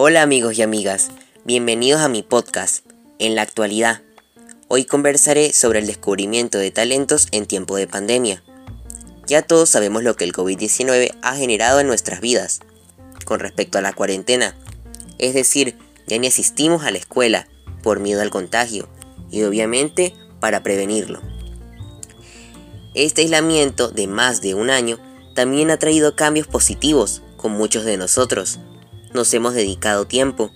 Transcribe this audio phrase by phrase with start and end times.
[0.00, 1.10] Hola amigos y amigas,
[1.44, 2.86] bienvenidos a mi podcast,
[3.18, 4.00] En la actualidad.
[4.68, 8.44] Hoy conversaré sobre el descubrimiento de talentos en tiempo de pandemia.
[9.26, 12.60] Ya todos sabemos lo que el COVID-19 ha generado en nuestras vidas.
[13.24, 14.54] Con respecto a la cuarentena,
[15.18, 15.76] es decir,
[16.06, 17.48] ya ni asistimos a la escuela
[17.82, 18.88] por miedo al contagio
[19.32, 21.20] y obviamente para prevenirlo.
[22.94, 25.00] Este aislamiento de más de un año
[25.34, 28.60] también ha traído cambios positivos con muchos de nosotros.
[29.12, 30.50] Nos hemos dedicado tiempo,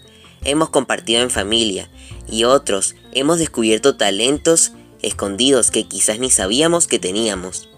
[0.44, 1.88] hemos compartido en familia
[2.28, 7.68] y otros hemos descubierto talentos escondidos que quizás ni sabíamos que teníamos.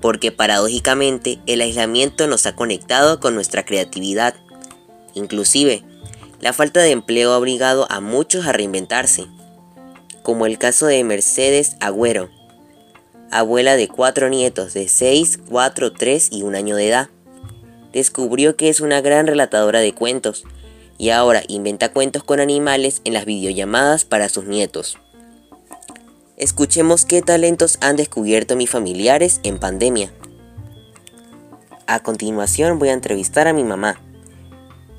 [0.00, 4.34] Porque paradójicamente el aislamiento nos ha conectado con nuestra creatividad.
[5.14, 5.82] Inclusive,
[6.40, 9.26] la falta de empleo ha obligado a muchos a reinventarse,
[10.22, 12.28] como el caso de Mercedes Agüero,
[13.30, 17.08] abuela de cuatro nietos de 6, 4, 3 y un año de edad.
[17.96, 20.44] Descubrió que es una gran relatadora de cuentos
[20.98, 24.98] y ahora inventa cuentos con animales en las videollamadas para sus nietos.
[26.36, 30.12] Escuchemos qué talentos han descubierto mis familiares en pandemia.
[31.86, 33.98] A continuación voy a entrevistar a mi mamá,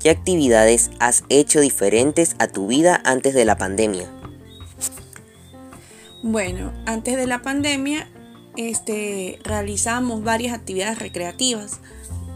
[0.02, 4.10] ¿Qué actividades has hecho diferentes a tu vida antes de la pandemia?
[6.24, 8.08] Bueno, antes de la pandemia
[8.58, 11.80] este, realizamos varias actividades recreativas.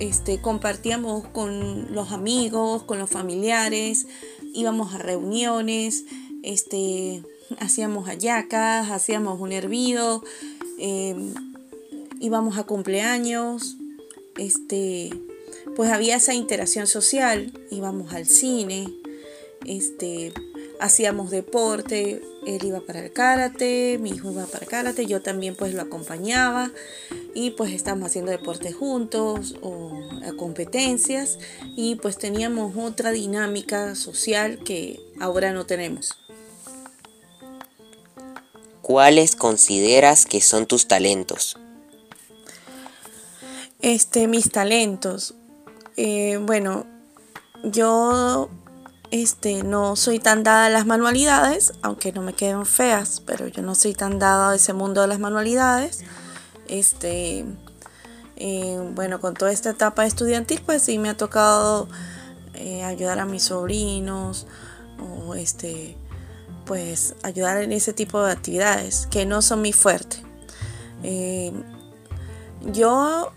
[0.02, 4.08] Este, compartíamos con los amigos, con los familiares,
[4.52, 6.06] íbamos a reuniones,
[6.42, 7.22] este,
[7.60, 10.24] hacíamos hallacas, hacíamos un hervido,
[10.78, 11.32] em,
[12.18, 13.76] íbamos a cumpleaños,
[14.38, 15.10] este,
[15.76, 18.92] pues había esa interacción social, íbamos al cine,
[20.80, 25.54] hacíamos deporte, él iba para el karate, mi hijo iba para el karate, yo también
[25.54, 26.70] pues lo acompañaba
[27.34, 29.92] y pues estábamos haciendo deporte juntos o
[30.36, 31.38] competencias
[31.76, 36.18] y pues teníamos otra dinámica social que ahora no tenemos.
[38.82, 41.56] ¿Cuáles consideras que son tus talentos?
[43.80, 45.34] Este, mis talentos.
[45.96, 46.86] Eh, bueno,
[47.64, 48.50] yo
[49.12, 53.60] este, no soy tan dada a las manualidades, aunque no me queden feas, pero yo
[53.60, 56.00] no soy tan dada a ese mundo de las manualidades.
[56.66, 57.44] Este,
[58.36, 61.88] eh, bueno, con toda esta etapa estudiantil, pues sí me ha tocado
[62.54, 64.46] eh, ayudar a mis sobrinos
[64.98, 65.94] o este,
[66.64, 70.22] pues ayudar en ese tipo de actividades que no son mi fuerte.
[72.72, 73.30] yo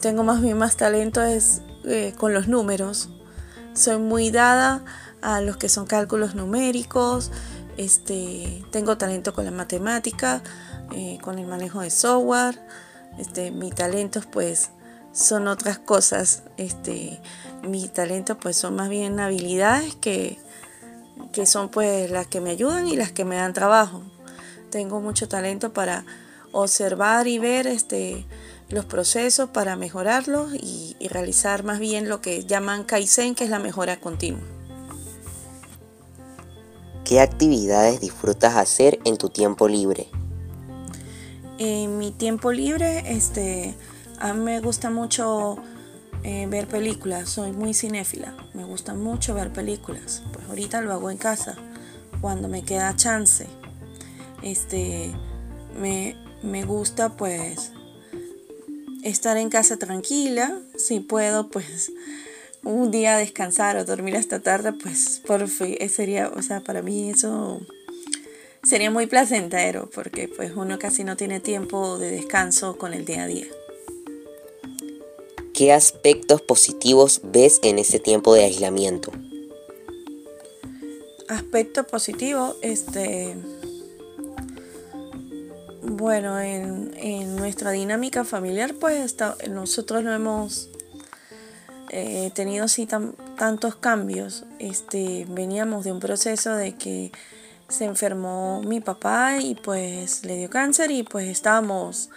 [0.00, 3.10] tengo más bien más talento eh, con los números.
[3.74, 4.84] Soy muy dada
[5.20, 7.32] a los que son cálculos numéricos.
[7.76, 10.42] Este, tengo talento con la matemática,
[10.92, 12.60] eh, con el manejo de software.
[13.18, 14.70] Este, mis talentos pues
[15.12, 16.44] son otras cosas.
[16.56, 17.20] Este,
[17.68, 20.38] mis talentos pues son más bien habilidades que,
[21.32, 24.02] que son pues las que me ayudan y las que me dan trabajo.
[24.70, 26.04] Tengo mucho talento para
[26.52, 28.24] observar y ver este,
[28.74, 33.58] los procesos para mejorarlos y, realizar más bien lo que llaman Kaizen, que es la
[33.58, 34.40] mejora continua.
[37.04, 40.08] ¿Qué actividades disfrutas hacer en tu tiempo libre?
[41.58, 43.74] En mi tiempo libre, este,
[44.18, 45.56] a mí me gusta mucho
[46.22, 50.22] eh, ver películas, soy muy cinéfila, me gusta mucho ver películas.
[50.32, 51.54] Pues ahorita lo hago en casa,
[52.22, 53.46] cuando me queda chance.
[54.42, 55.12] Este,
[55.78, 57.73] me, me gusta pues
[59.04, 61.92] estar en casa tranquila, si puedo, pues
[62.62, 66.82] un día descansar o dormir hasta tarde, pues por fin, eh, sería, o sea, para
[66.82, 67.60] mí eso
[68.62, 73.24] sería muy placentero, porque pues uno casi no tiene tiempo de descanso con el día
[73.24, 73.46] a día.
[75.52, 79.12] ¿Qué aspectos positivos ves en ese tiempo de aislamiento?
[81.28, 83.36] Aspecto positivo, este
[85.96, 89.16] bueno, en, nuestra dinámica familiar, pues
[89.48, 90.68] nosotros no hemos
[91.90, 92.86] eh, tenido así
[93.36, 94.44] tantos cambios.
[94.58, 97.12] Este, veníamos de un proceso de que
[97.68, 102.10] se enfermó mi papá y pues le dio cáncer y pues estábamos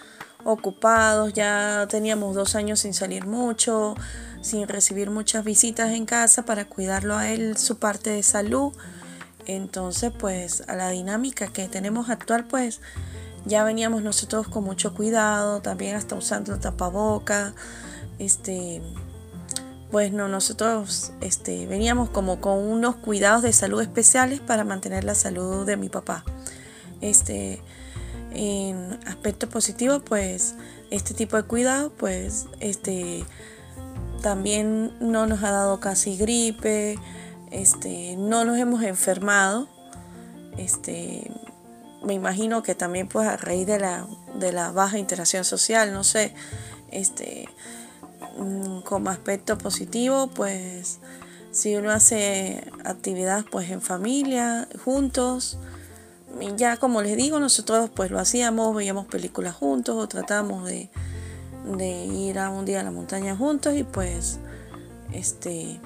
[0.44, 3.96] ocupados, ya teníamos dos años sin salir mucho,
[4.42, 8.74] sin recibir muchas visitas en casa para cuidarlo a él, su parte de salud.
[9.46, 12.82] Entonces, pues a la dinámica que tenemos actual, pues
[13.48, 17.54] ya veníamos nosotros con mucho cuidado, también hasta usando tapaboca,
[18.20, 18.82] este,
[19.92, 25.16] pues no, nosotros este, veníamos como con unos cuidados de salud especiales para mantener la
[25.16, 26.24] salud de mi papá.
[27.02, 27.62] Este,
[28.32, 30.56] en aspecto positivo, pues
[30.92, 33.26] este tipo de cuidado, pues este,
[34.22, 37.00] también no nos ha dado casi gripe,
[37.52, 39.68] este, no nos hemos enfermado.
[40.58, 41.32] Este,
[42.04, 46.04] me imagino que también pues a raíz de la, de la baja interacción social, no
[46.04, 46.34] sé,
[46.92, 47.50] este,
[48.38, 51.00] mm, como aspecto positivo, pues
[51.52, 55.58] si uno hace actividad pues en familia, juntos,
[56.56, 60.90] ya como les digo, nosotros pues lo hacíamos, veíamos películas juntos o tratamos de,
[61.78, 64.40] de ir a un día a la montaña juntos y pues
[65.12, 65.80] este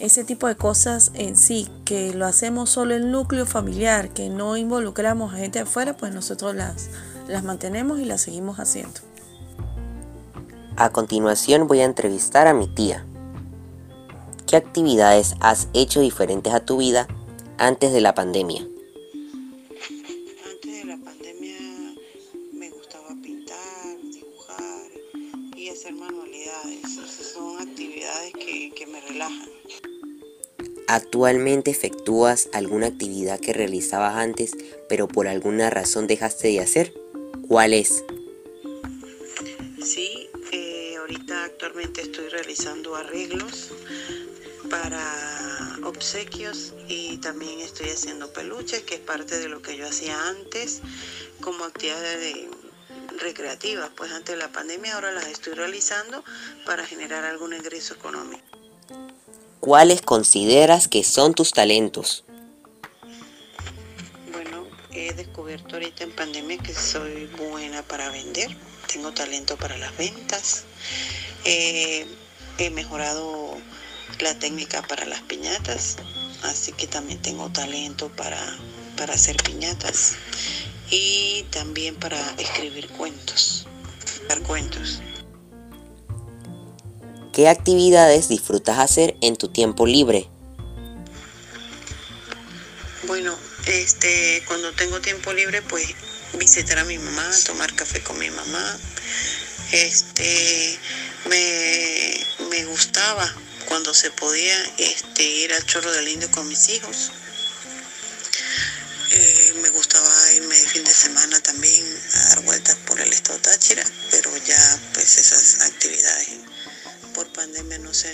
[0.00, 4.56] ese tipo de cosas en sí, que lo hacemos solo el núcleo familiar, que no
[4.56, 6.88] involucramos a gente afuera, pues nosotros las,
[7.28, 9.00] las mantenemos y las seguimos haciendo.
[10.76, 13.04] A continuación voy a entrevistar a mi tía.
[14.46, 17.06] ¿Qué actividades has hecho diferentes a tu vida
[17.58, 18.66] antes de la pandemia?
[20.50, 21.58] Antes de la pandemia
[22.54, 24.90] me gustaba pintar, dibujar
[25.54, 26.80] y hacer manualidades.
[27.34, 29.59] son actividades que, que me relajan.
[30.92, 34.56] ¿Actualmente efectúas alguna actividad que realizabas antes
[34.88, 36.92] pero por alguna razón dejaste de hacer?
[37.46, 38.02] ¿Cuál es?
[39.84, 43.70] Sí, eh, ahorita actualmente estoy realizando arreglos
[44.68, 50.20] para obsequios y también estoy haciendo peluches, que es parte de lo que yo hacía
[50.26, 50.82] antes
[51.40, 52.48] como actividades
[53.20, 53.90] recreativas.
[53.96, 56.24] Pues antes de la pandemia ahora las estoy realizando
[56.66, 58.49] para generar algún ingreso económico.
[59.60, 62.24] ¿Cuáles consideras que son tus talentos?
[64.32, 68.56] Bueno, he descubierto ahorita en pandemia que soy buena para vender,
[68.90, 70.64] tengo talento para las ventas,
[71.44, 72.06] he
[72.72, 73.58] mejorado
[74.18, 75.98] la técnica para las piñatas,
[76.42, 78.40] así que también tengo talento para,
[78.96, 80.16] para hacer piñatas
[80.90, 83.66] y también para escribir cuentos,
[84.26, 85.02] dar cuentos.
[87.40, 90.28] ¿Qué actividades disfrutas hacer en tu tiempo libre?
[93.04, 93.34] Bueno,
[93.64, 95.86] este, cuando tengo tiempo libre, pues
[96.34, 98.78] visitar a mi mamá, tomar café con mi mamá.
[99.72, 100.78] Este,
[101.30, 103.34] me, me gustaba
[103.64, 107.10] cuando se podía este, ir al Chorro del Indio con mis hijos.
[109.12, 111.86] Eh, me gustaba irme de fin de semana también
[112.16, 116.28] a dar vueltas por el estado Táchira, pero ya pues esas actividades
[117.20, 118.08] por pandemia no se,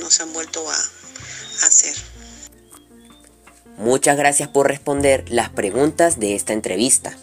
[0.00, 1.94] no se han vuelto a, a hacer.
[3.76, 7.16] Muchas gracias por responder las preguntas de esta entrevista.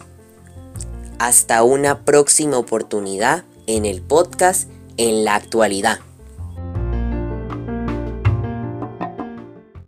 [1.18, 4.66] Hasta una próxima oportunidad en el podcast
[4.96, 5.98] en la actualidad.